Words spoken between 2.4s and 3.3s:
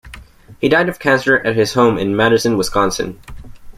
Wisconsin.